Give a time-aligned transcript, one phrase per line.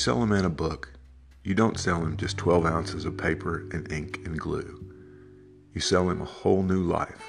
[0.00, 0.94] Sell a man a book,
[1.44, 4.82] you don't sell him just 12 ounces of paper and ink and glue.
[5.74, 7.22] You sell him a whole new life.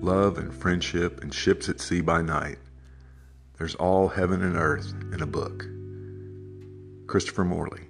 [0.00, 2.58] Love and friendship and ships at sea by night.
[3.58, 5.66] There's all heaven and earth in a book.
[7.08, 7.88] Christopher Morley,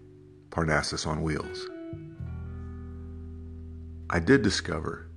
[0.49, 1.69] Parnassus on Wheels.
[4.09, 5.11] I did discover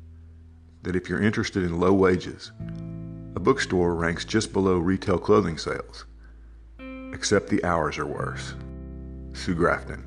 [0.84, 2.52] that if you're interested in low wages,
[3.38, 6.04] a bookstore ranks just below retail clothing sales,
[7.14, 8.54] except the hours are worse.
[9.34, 10.04] Sue Grafton.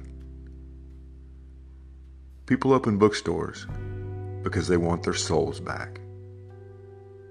[2.46, 3.66] People open bookstores
[4.42, 6.00] because they want their souls back.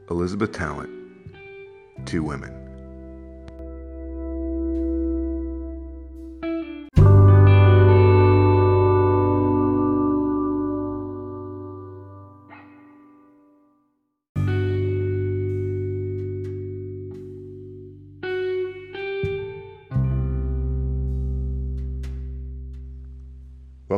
[0.10, 0.90] Elizabeth Tallent,
[2.06, 2.69] Two Women.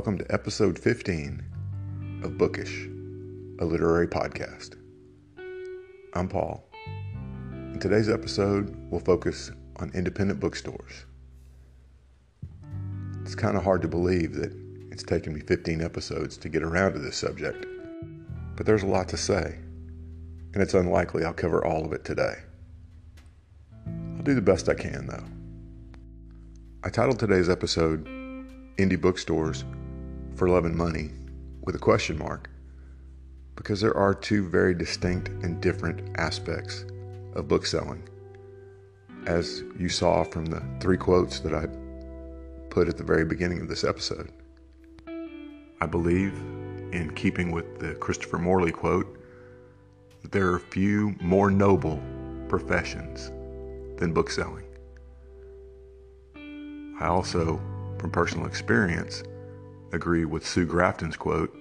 [0.02, 2.88] Welcome to episode 15 of Bookish,
[3.60, 4.76] a literary podcast.
[6.16, 6.68] I'm Paul.
[7.72, 11.06] In today's episode, we'll focus on independent bookstores.
[13.22, 14.52] It's kind of hard to believe that
[14.92, 17.68] it's taken me 15 episodes to get around to this subject,
[18.56, 19.60] but there's a lot to say,
[20.56, 22.38] and it's unlikely I'll cover all of it today.
[23.86, 25.26] I'll do the best I can, though.
[26.84, 28.08] I titled today's episode
[28.78, 29.64] Indie Bookstores
[30.42, 31.12] for love and money
[31.62, 32.50] with a question mark
[33.56, 36.84] because there are two very distinct and different aspects
[37.36, 38.02] of book selling.
[39.28, 41.68] As you saw from the three quotes that I
[42.72, 44.32] put at the very beginning of this episode,
[45.80, 46.34] I believe,
[46.92, 49.24] in keeping with the Christopher Morley quote,
[50.24, 52.02] that there are few more noble
[52.50, 53.28] professions
[54.00, 54.66] than book selling.
[57.00, 57.62] I also,
[58.00, 59.22] from personal experience,
[59.94, 61.54] agree with Sue Grafton's quote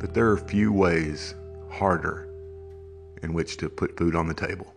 [0.00, 1.34] that there are few ways
[1.70, 2.28] harder
[3.22, 4.72] in which to put food on the table.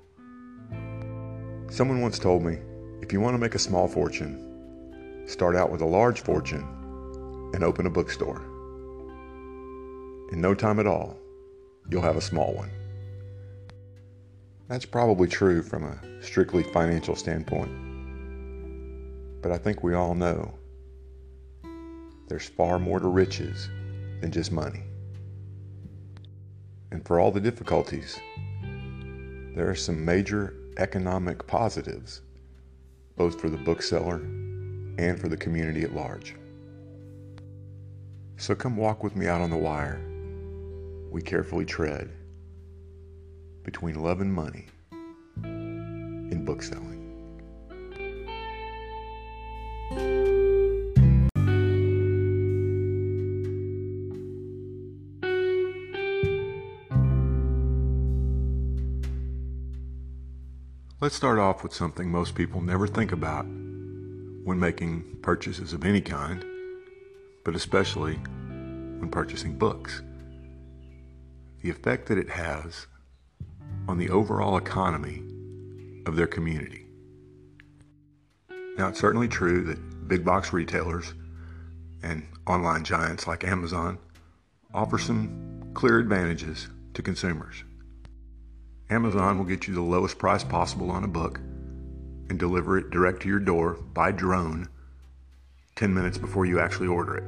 [1.69, 2.57] Someone once told me
[3.01, 6.67] if you want to make a small fortune, start out with a large fortune
[7.53, 8.41] and open a bookstore.
[10.31, 11.17] In no time at all,
[11.89, 12.71] you'll have a small one.
[14.67, 17.71] That's probably true from a strictly financial standpoint.
[19.41, 20.53] But I think we all know
[22.31, 23.69] there's far more to riches
[24.22, 24.84] than just money.
[26.90, 28.18] And for all the difficulties,
[29.53, 32.22] there are some major economic positives,
[33.18, 34.22] both for the bookseller
[34.97, 36.38] and for the community at large.
[38.38, 40.00] So come walk with me out on the wire.
[41.12, 42.13] We carefully tread
[43.66, 44.68] between love and money
[45.44, 47.02] in bookselling.
[61.01, 66.00] Let's start off with something most people never think about when making purchases of any
[66.00, 66.45] kind,
[67.44, 70.03] but especially when purchasing books.
[71.63, 72.85] The effect that it has
[73.88, 75.23] on the overall economy
[76.06, 76.85] of their community.
[78.78, 81.16] Now, it's certainly true that big box retailers
[82.03, 83.97] and online giants like Amazon
[84.72, 87.63] offer some clear advantages to consumers.
[88.91, 91.38] Amazon will get you the lowest price possible on a book
[92.29, 94.68] and deliver it direct to your door by drone
[95.78, 97.24] 10 minutes before you actually order it.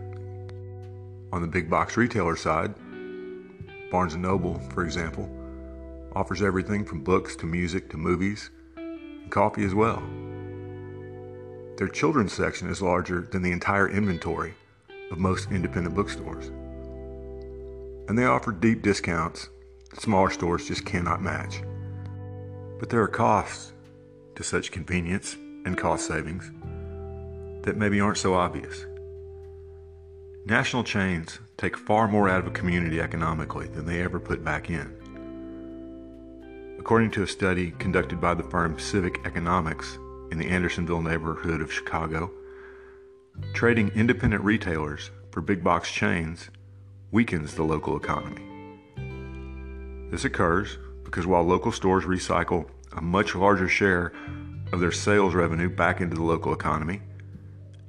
[1.31, 2.75] On the big box retailer side,
[3.89, 5.29] Barnes & Noble, for example,
[6.13, 10.03] offers everything from books to music to movies and coffee as well.
[11.77, 14.53] Their children's section is larger than the entire inventory
[15.11, 16.47] of most independent bookstores.
[18.09, 19.47] And they offer deep discounts
[20.01, 21.61] smaller stores just cannot match.
[22.79, 23.73] But there are costs
[24.35, 25.35] to such convenience
[25.65, 26.51] and cost savings
[27.63, 28.85] that maybe aren't so obvious.
[30.45, 34.69] National chains take far more out of a community economically than they ever put back
[34.69, 34.93] in.
[36.77, 39.97] According to a study conducted by the firm Civic Economics
[40.31, 42.29] in the Andersonville neighborhood of Chicago,
[43.53, 46.49] trading independent retailers for big box chains
[47.11, 48.52] weakens the local economy.
[50.13, 54.13] This occurs because while local stores recycle a much larger share
[54.71, 57.01] of their sales revenue back into the local economy,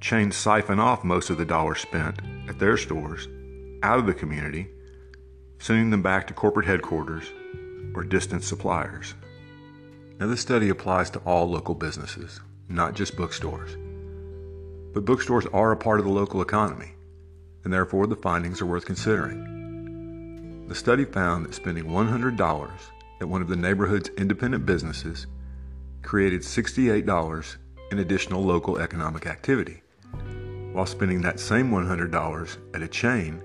[0.01, 3.29] chains siphon off most of the dollars spent at their stores
[3.83, 4.69] out of the community,
[5.59, 7.27] sending them back to corporate headquarters
[7.95, 9.13] or distant suppliers.
[10.19, 12.41] Now, this study applies to all local businesses,
[12.71, 13.77] not just bookstores.
[14.95, 16.93] But bookstores are a part of the local economy,
[17.65, 19.64] and therefore the findings are worth considering.
[20.67, 22.73] The study found that spending $100
[23.21, 25.27] at one of the neighborhood's independent businesses
[26.03, 27.57] created $68
[27.93, 29.83] in additional local economic activity,
[30.73, 33.43] while spending that same $100 at a chain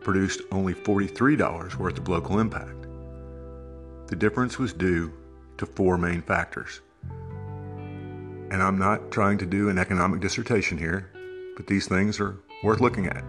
[0.00, 2.86] produced only $43 worth of local impact.
[4.06, 5.12] The difference was due
[5.58, 6.80] to four main factors.
[8.50, 11.10] And I'm not trying to do an economic dissertation here,
[11.56, 13.24] but these things are worth looking at.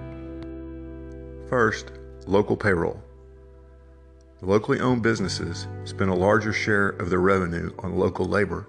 [1.50, 1.92] First,
[2.28, 3.02] local payroll.
[4.42, 8.68] Locally owned businesses spend a larger share of their revenue on local labor,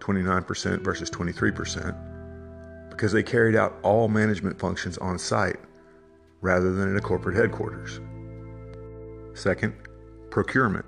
[0.00, 5.60] 29% versus 23%, because they carried out all management functions on site
[6.40, 8.00] rather than at a corporate headquarters.
[9.34, 9.74] Second,
[10.30, 10.86] procurement.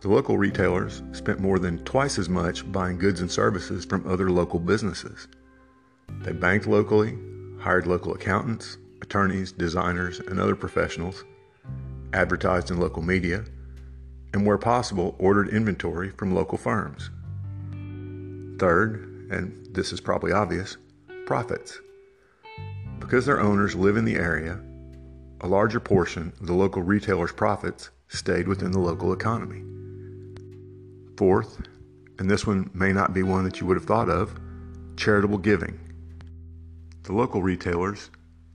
[0.00, 4.30] The local retailers spent more than twice as much buying goods and services from other
[4.30, 5.26] local businesses.
[6.20, 7.18] They banked locally,
[7.58, 11.24] hired local accountants, attorneys, designers, and other professionals,
[12.14, 13.44] advertised in local media,
[14.32, 17.10] and where possible, ordered inventory from local firms.
[18.58, 20.76] Third, and this is probably obvious,
[21.26, 21.80] profits.
[23.00, 24.60] Because their owners live in the area,
[25.40, 29.62] a larger portion of the local retailer's profits stayed within the local economy.
[31.16, 31.60] Fourth,
[32.18, 34.34] and this one may not be one that you would have thought of,
[34.96, 35.78] charitable giving.
[37.02, 38.10] The local retailers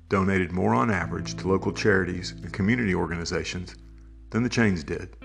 [0.09, 3.75] donated more on average to local charities and community organizations
[4.31, 5.15] than the chains did.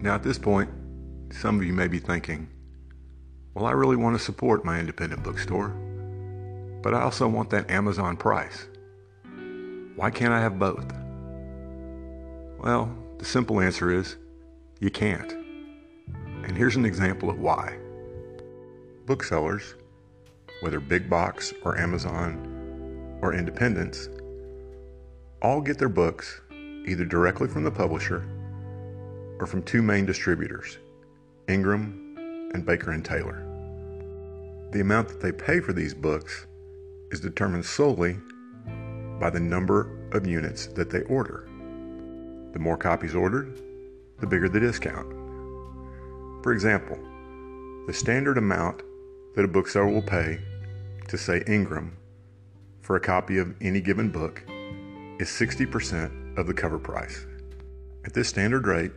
[0.00, 0.70] Now, at this point,
[1.32, 2.48] some of you may be thinking,
[3.54, 5.74] well, I really want to support my independent bookstore
[6.82, 8.66] but I also want that Amazon price.
[9.96, 10.92] Why can't I have both?
[12.58, 14.16] Well, the simple answer is
[14.80, 15.32] you can't.
[15.32, 17.76] And here's an example of why.
[19.06, 19.74] Booksellers,
[20.60, 22.57] whether big box or Amazon
[23.22, 24.08] or independents,
[25.42, 26.40] all get their books
[26.86, 28.28] either directly from the publisher
[29.38, 30.78] or from two main distributors,
[31.48, 33.44] Ingram and Baker and Taylor.
[34.72, 36.46] The amount that they pay for these books
[37.10, 38.16] is determined solely
[39.18, 41.48] by the number of units that they order.
[42.52, 43.60] The more copies ordered,
[44.20, 45.08] the bigger the discount.
[46.42, 46.98] For example,
[47.86, 48.82] the standard amount
[49.34, 50.40] that a bookseller will pay
[51.08, 51.96] to, say, Ingram
[52.88, 54.42] for a copy of any given book
[55.18, 57.26] is 60% of the cover price.
[58.06, 58.92] At this standard rate,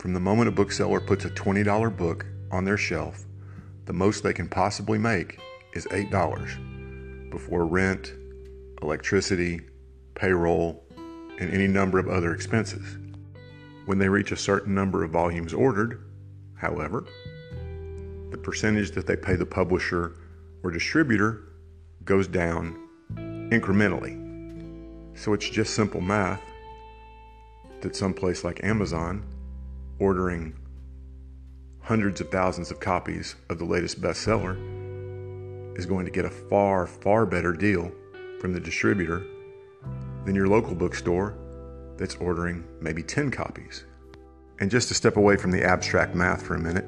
[0.00, 3.24] from the moment a bookseller puts a $20 book on their shelf,
[3.84, 5.38] the most they can possibly make
[5.74, 8.12] is $8 before rent,
[8.82, 9.60] electricity,
[10.16, 10.82] payroll,
[11.38, 12.98] and any number of other expenses.
[13.84, 16.02] When they reach a certain number of volumes ordered,
[16.56, 17.06] however,
[18.32, 20.16] the percentage that they pay the publisher
[20.64, 21.44] or distributor
[22.06, 22.78] goes down
[23.50, 24.22] incrementally.
[25.18, 26.40] So it's just simple math
[27.80, 29.24] that someplace like Amazon
[29.98, 30.56] ordering
[31.80, 34.56] hundreds of thousands of copies of the latest bestseller
[35.76, 37.92] is going to get a far, far better deal
[38.40, 39.24] from the distributor
[40.24, 41.36] than your local bookstore
[41.96, 43.84] that's ordering maybe 10 copies.
[44.58, 46.86] And just to step away from the abstract math for a minute,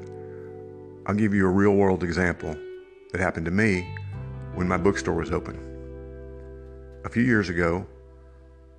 [1.07, 2.57] I'll give you a real world example
[3.13, 3.98] that happened to me
[4.59, 5.57] when my bookstore was open.
[7.05, 7.87] A few years ago,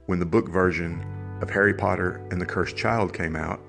[0.07, 1.01] when the book version
[1.41, 3.62] of Harry Potter and the Cursed Child came out,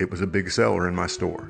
[0.00, 1.48] it was a big seller in my store.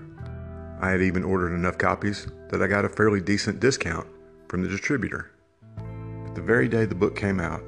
[0.83, 4.07] I had even ordered enough copies that I got a fairly decent discount
[4.49, 5.31] from the distributor.
[5.77, 7.63] But the very day the book came out,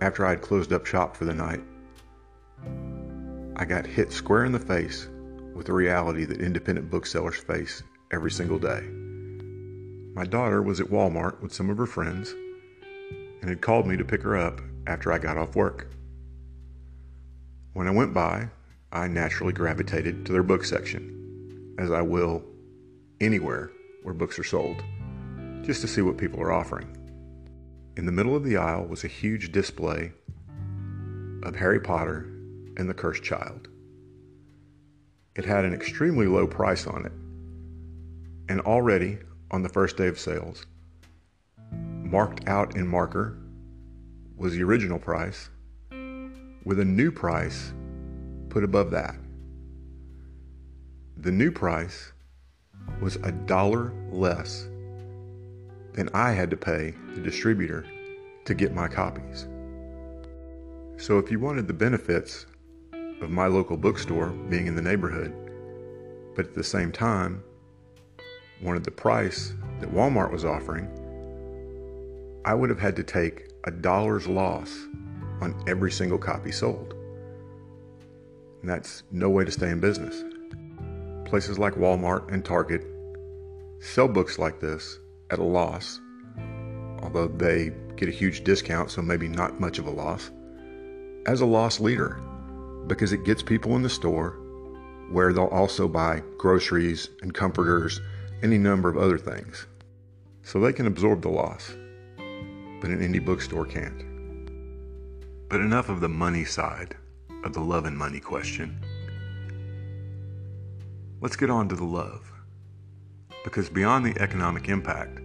[0.00, 1.64] after I had closed up shop for the night,
[3.56, 5.08] I got hit square in the face
[5.56, 7.82] with the reality that independent booksellers face
[8.12, 8.88] every single day.
[10.18, 12.34] My daughter was at Walmart with some of her friends
[13.40, 15.92] and had called me to pick her up after I got off work.
[17.72, 18.48] When I went by,
[18.90, 22.42] I naturally gravitated to their book section as I will
[23.20, 23.70] anywhere
[24.02, 24.82] where books are sold,
[25.62, 26.96] just to see what people are offering.
[27.96, 30.10] In the middle of the aisle was a huge display
[31.44, 32.26] of Harry Potter
[32.76, 33.68] and the Cursed Child.
[35.36, 37.12] It had an extremely low price on it,
[38.48, 39.18] and already
[39.50, 40.66] on the first day of sales,
[42.02, 43.38] marked out in marker
[44.36, 45.50] was the original price,
[46.64, 47.72] with a new price
[48.48, 49.16] put above that.
[51.16, 52.12] The new price
[53.00, 54.68] was a dollar less
[55.92, 57.84] than I had to pay the distributor
[58.44, 59.48] to get my copies.
[60.96, 62.46] So, if you wanted the benefits
[63.20, 65.32] of my local bookstore being in the neighborhood,
[66.34, 67.42] But at the same time,
[68.60, 70.88] wanted the price that Walmart was offering,
[72.44, 74.86] I would have had to take a dollar's loss
[75.40, 76.94] on every single copy sold.
[78.60, 80.24] And that's no way to stay in business.
[81.28, 82.84] Places like Walmart and Target
[83.80, 84.98] sell books like this
[85.30, 86.00] at a loss,
[87.02, 90.30] although they get a huge discount, so maybe not much of a loss,
[91.26, 92.20] as a loss leader
[92.86, 94.38] because it gets people in the store
[95.10, 98.00] where they'll also buy groceries and comforters,
[98.42, 99.66] any number of other things.
[100.42, 101.70] So they can absorb the loss,
[102.80, 104.04] but an indie bookstore can't.
[105.48, 106.96] But enough of the money side
[107.44, 108.78] of the love and money question.
[111.20, 112.30] Let's get on to the love.
[113.44, 115.20] Because beyond the economic impact,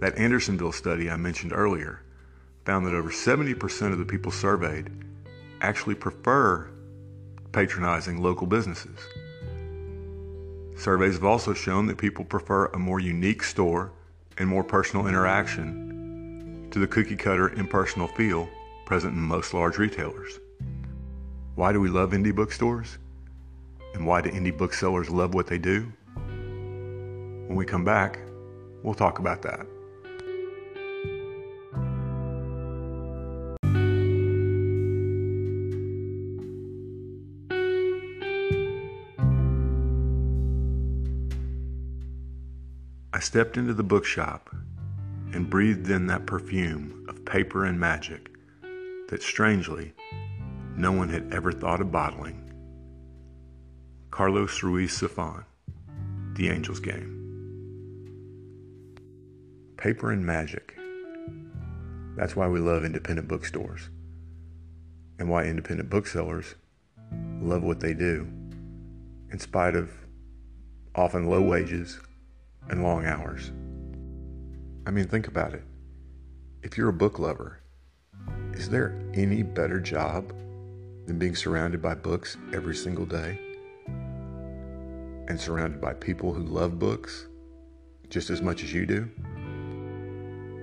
[0.00, 2.02] that Andersonville study I mentioned earlier
[2.64, 4.90] found that over 70% of the people surveyed
[5.60, 6.68] actually prefer
[7.52, 8.98] patronizing local businesses.
[10.76, 13.92] Surveys have also shown that people prefer a more unique store
[14.38, 18.48] and more personal interaction to the cookie cutter impersonal feel
[18.84, 20.38] present in most large retailers.
[21.54, 22.98] Why do we love indie bookstores?
[23.94, 25.90] And why do indie booksellers love what they do?
[26.14, 28.18] When we come back,
[28.82, 29.66] we'll talk about that.
[43.16, 44.50] I stepped into the bookshop
[45.32, 48.28] and breathed in that perfume of paper and magic
[49.08, 49.94] that strangely
[50.76, 52.52] no one had ever thought of bottling.
[54.10, 55.46] Carlos Ruiz Zafon,
[56.34, 57.14] The Angel's Game.
[59.78, 60.76] Paper and magic.
[62.16, 63.88] That's why we love independent bookstores
[65.18, 66.54] and why independent booksellers
[67.40, 68.28] love what they do,
[69.32, 69.90] in spite of
[70.94, 71.98] often low wages
[72.68, 73.52] and long hours.
[74.86, 75.64] I mean, think about it.
[76.62, 77.60] If you're a book lover,
[78.52, 80.28] is there any better job
[81.06, 83.38] than being surrounded by books every single day
[85.28, 87.26] and surrounded by people who love books
[88.08, 89.08] just as much as you do?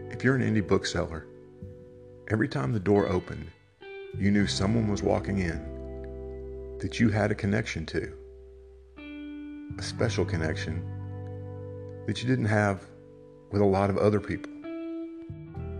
[0.09, 1.25] If you're an indie bookseller,
[2.29, 3.47] every time the door opened,
[4.17, 8.13] you knew someone was walking in that you had a connection to,
[9.77, 10.83] a special connection
[12.05, 12.83] that you didn't have
[13.51, 14.51] with a lot of other people.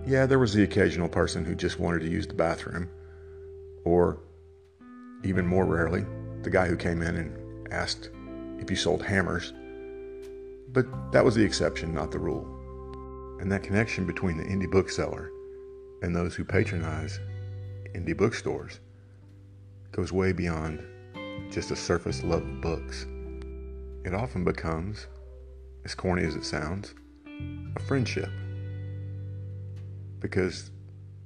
[0.06, 2.90] Yeah, there was the occasional person who just wanted to use the bathroom,
[3.86, 4.20] or
[5.24, 6.06] even more rarely,
[6.42, 8.10] the guy who came in and asked
[8.60, 9.54] if you sold hammers.
[10.70, 12.46] But that was the exception, not the rule.
[13.40, 15.30] And that connection between the indie bookseller
[16.02, 17.20] and those who patronize
[17.94, 18.80] indie bookstores
[19.92, 20.84] goes way beyond
[21.52, 23.06] just a surface love of books.
[24.04, 25.08] It often becomes,
[25.86, 26.94] as corny as it sounds,
[27.76, 28.30] a friendship
[30.24, 30.72] because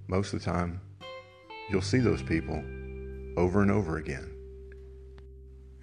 [0.08, 0.82] most of the time
[1.70, 2.58] you'll see those people
[3.38, 4.34] over and over again.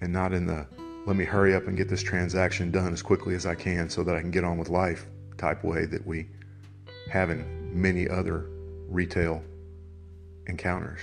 [0.01, 0.67] And not in the
[1.07, 4.03] let me hurry up and get this transaction done as quickly as I can so
[4.03, 5.05] that I can get on with life
[5.37, 6.27] type way that we
[7.11, 8.49] have in many other
[8.89, 9.43] retail
[10.47, 10.99] encounters.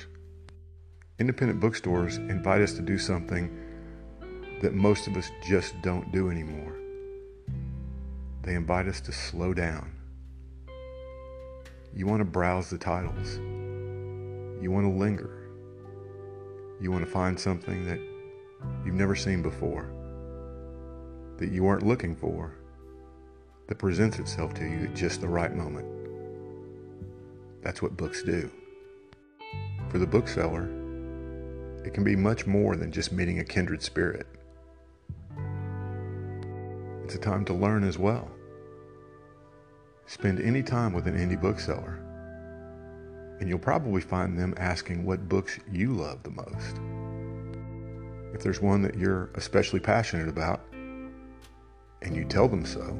[1.18, 3.56] Independent bookstores invite us to do something
[4.60, 6.81] that most of us just don't do anymore.
[8.42, 9.92] They invite us to slow down
[11.94, 13.36] you want to browse the titles.
[14.62, 15.50] You want to linger.
[16.80, 18.00] You want to find something that
[18.84, 19.92] you've never seen before,
[21.36, 22.54] that you weren't looking for,
[23.68, 25.86] that presents itself to you at just the right moment.
[27.62, 28.50] That's what books do.
[29.90, 30.64] For the bookseller,
[31.84, 34.26] it can be much more than just meeting a kindred spirit.
[37.12, 38.26] It's a time to learn as well.
[40.06, 41.98] Spend any time with an indie bookseller,
[43.38, 46.80] and you'll probably find them asking what books you love the most.
[48.34, 52.98] If there's one that you're especially passionate about, and you tell them so,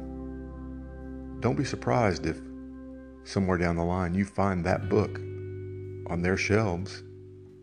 [1.39, 2.39] don't be surprised if
[3.23, 5.17] somewhere down the line you find that book
[6.05, 7.01] on their shelves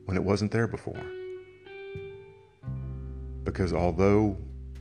[0.07, 1.01] when it wasn't there before.
[3.45, 4.37] Because although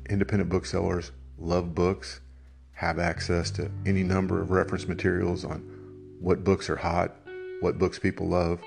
[0.09, 2.22] independent booksellers love books
[2.74, 5.60] have access to any number of reference materials on
[6.19, 7.15] what books are hot,
[7.62, 8.60] what books people love.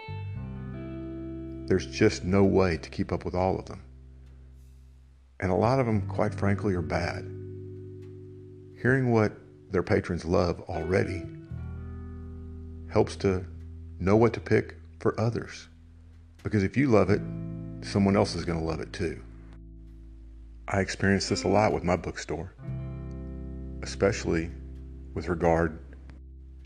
[1.66, 3.82] There's just no way to keep up with all of them.
[5.40, 7.24] And a lot of them, quite frankly, are bad.
[8.80, 9.32] Hearing what
[9.70, 11.22] their patrons love already
[12.90, 13.44] helps to
[13.98, 15.68] know what to pick for others.
[16.42, 17.20] Because if you love it,
[17.82, 19.22] someone else is going to love it too.
[20.74, 22.54] I experience this a lot with my bookstore,
[23.82, 24.50] especially
[25.12, 25.78] with regard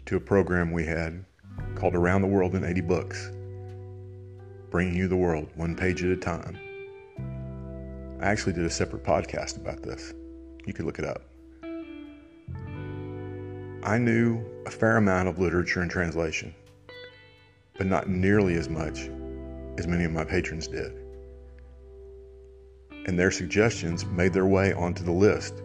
[0.05, 1.25] to a program we had
[1.75, 3.33] called Around the World in 80 Books,
[4.71, 6.57] bringing you the world one page at a time.
[8.21, 10.15] I actually did a separate podcast about this.
[10.67, 11.23] You could look it up.
[13.83, 16.55] I knew a fair amount of literature and translation,
[17.77, 19.11] but not nearly as much
[19.79, 21.06] as many of my patrons did.
[23.07, 25.63] And their suggestions made their way onto the list,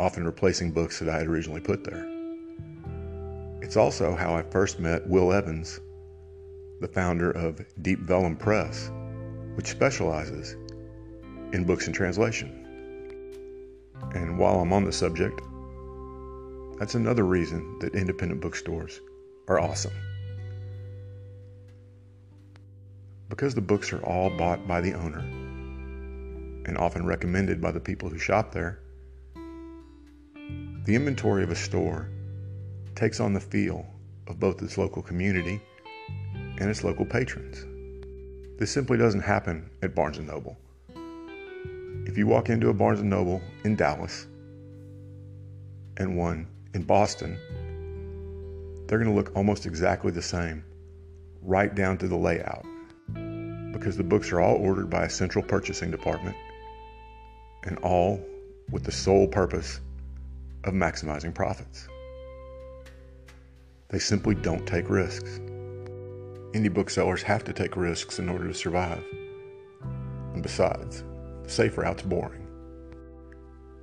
[0.00, 2.04] often replacing books that I had originally put there.
[3.62, 5.78] It's also how I first met Will Evans,
[6.80, 8.90] the founder of Deep Vellum Press,
[9.54, 10.56] which specializes
[11.52, 12.58] in books and translation.
[14.12, 15.40] And while I'm on the subject,
[16.80, 19.00] that's another reason that independent bookstores
[19.46, 19.92] are awesome.
[23.28, 25.24] Because the books are all bought by the owner
[26.66, 28.80] and often recommended by the people who shop there,
[30.84, 32.08] the inventory of a store
[32.94, 33.86] takes on the feel
[34.26, 35.60] of both its local community
[36.34, 37.64] and its local patrons.
[38.58, 40.56] This simply doesn't happen at Barnes & Noble.
[42.06, 44.26] If you walk into a Barnes & Noble in Dallas
[45.96, 47.38] and one in Boston,
[48.86, 50.64] they're going to look almost exactly the same,
[51.42, 52.64] right down to the layout,
[53.72, 56.36] because the books are all ordered by a central purchasing department
[57.64, 58.24] and all
[58.70, 59.80] with the sole purpose
[60.64, 61.88] of maximizing profits.
[63.88, 65.38] They simply don't take risks.
[66.54, 69.04] Indie booksellers have to take risks in order to survive.
[70.32, 71.04] And besides,
[71.42, 72.46] the safe route's boring.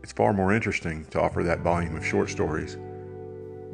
[0.01, 2.77] It's far more interesting to offer that volume of short stories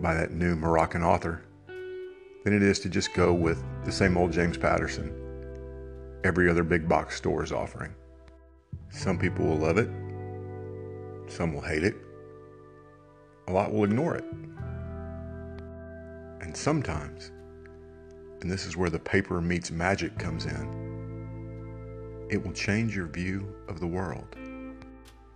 [0.02, 1.44] by that new Moroccan author
[2.44, 5.22] than it is to just go with the same old James Patterson
[6.26, 7.94] every other big box store is offering.
[8.90, 9.90] Some people will love it,
[11.28, 11.96] some will hate it,
[13.48, 14.26] a lot will ignore it.
[16.42, 17.32] And sometimes,
[18.42, 23.54] and this is where the paper meets magic comes in, it will change your view
[23.68, 24.36] of the world.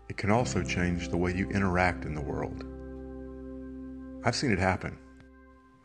[0.09, 2.63] It can also change the way you interact in the world.
[4.23, 4.97] I've seen it happen.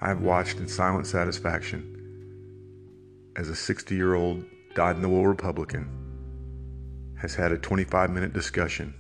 [0.01, 1.95] I've watched in silent satisfaction
[3.37, 6.04] as a 60 year old dyed in the wool Republican
[7.25, 8.93] has had a 25 minute discussion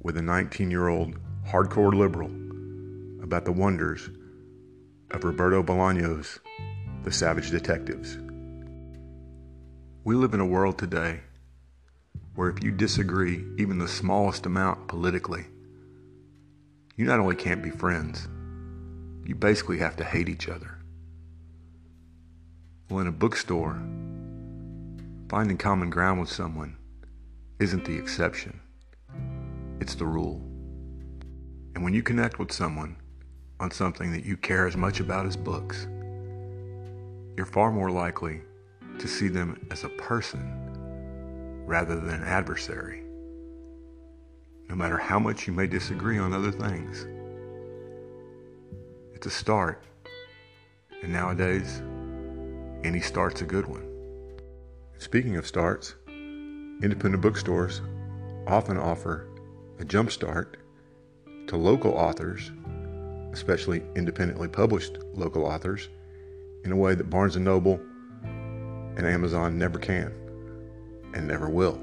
[0.00, 1.14] with a 19 year old
[1.46, 2.32] hardcore liberal
[3.22, 4.10] about the wonders
[5.12, 6.40] of Roberto Bolaño's
[7.04, 8.18] The Savage Detectives.
[10.02, 11.20] We live in a world today
[12.34, 15.46] where if you disagree even the smallest amount politically,
[16.96, 18.26] you not only can't be friends,
[19.24, 20.76] you basically have to hate each other.
[22.90, 23.80] Well, in a bookstore,
[25.28, 26.78] finding common ground with someone
[27.62, 28.60] isn't the exception,
[29.78, 30.40] it's the rule.
[31.76, 32.96] And when you connect with someone
[33.60, 35.86] on something that you care as much about as books,
[37.36, 38.40] you're far more likely
[38.98, 40.42] to see them as a person
[41.64, 43.04] rather than an adversary,
[44.68, 47.06] no matter how much you may disagree on other things.
[49.14, 49.84] It's a start,
[51.00, 51.80] and nowadays,
[52.82, 53.88] any start's a good one.
[54.98, 55.94] Speaking of starts,
[56.82, 57.80] independent bookstores
[58.46, 59.28] often offer
[59.78, 60.56] a jump start
[61.46, 62.50] to local authors
[63.32, 65.88] especially independently published local authors,
[66.64, 67.80] in a way that Barnes & Noble
[68.22, 70.12] and Amazon never can
[71.14, 71.80] and never will.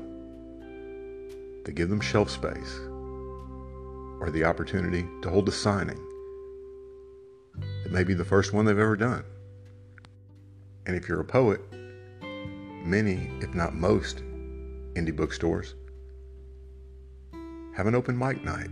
[1.66, 2.80] They give them shelf space
[4.22, 6.00] or the opportunity to hold a signing.
[7.86, 9.24] It may be the first one they've ever done.
[10.86, 11.62] And if you're a poet,
[12.86, 14.24] many, if not most,
[15.00, 15.76] indie bookstores
[17.76, 18.70] have an open mic night.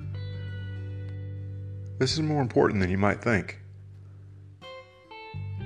[1.97, 3.59] This is more important than you might think.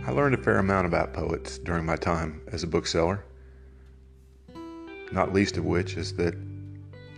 [0.06, 3.24] I learned a fair amount about poets during my time as a bookseller,
[5.12, 6.36] not least of which is that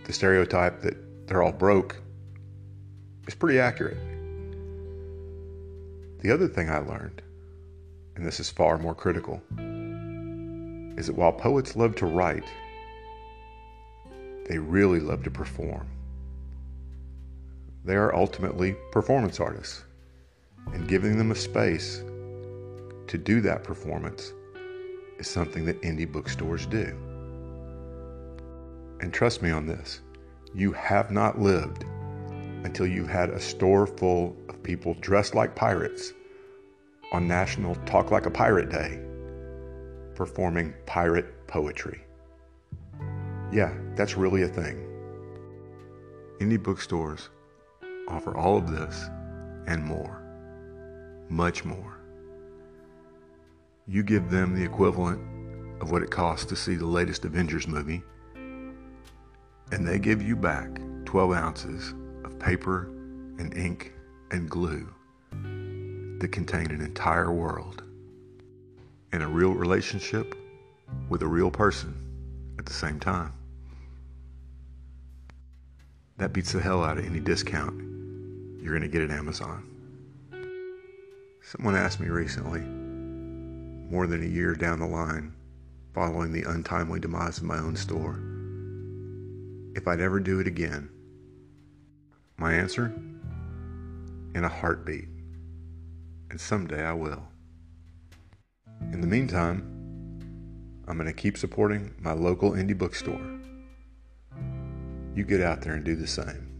[0.04, 1.96] the stereotype that they're all broke
[3.26, 3.98] is pretty accurate.
[6.20, 7.22] The other thing I learned,
[8.16, 9.42] and this is far more critical,
[10.98, 12.44] is that while poets love to write,
[14.46, 15.88] they really love to perform.
[17.84, 19.84] They are ultimately performance artists,
[20.72, 22.02] and giving them a space
[23.06, 24.32] to do that performance
[25.18, 26.96] is something that indie bookstores do.
[29.00, 30.00] And trust me on this
[30.54, 31.84] you have not lived
[32.64, 36.12] until you've had a store full of people dressed like pirates
[37.12, 39.00] on National Talk Like a Pirate Day
[40.14, 42.03] performing pirate poetry.
[43.54, 44.84] Yeah, that's really a thing.
[46.40, 47.28] Indie bookstores
[48.08, 49.08] offer all of this
[49.68, 50.20] and more.
[51.28, 52.00] Much more.
[53.86, 55.20] You give them the equivalent
[55.80, 58.02] of what it costs to see the latest Avengers movie,
[58.34, 62.86] and they give you back 12 ounces of paper
[63.38, 63.92] and ink
[64.32, 64.92] and glue
[66.18, 67.84] that contain an entire world
[69.12, 70.34] and a real relationship
[71.08, 71.94] with a real person
[72.58, 73.32] at the same time.
[76.16, 77.74] That beats the hell out of any discount
[78.60, 79.68] you're going to get at Amazon.
[81.42, 85.34] Someone asked me recently, more than a year down the line,
[85.92, 88.20] following the untimely demise of my own store,
[89.74, 90.88] if I'd ever do it again.
[92.36, 92.86] My answer?
[94.34, 95.08] In a heartbeat.
[96.30, 97.22] And someday I will.
[98.92, 99.70] In the meantime,
[100.86, 103.40] I'm going to keep supporting my local indie bookstore.
[105.14, 106.53] You get out there and do the same.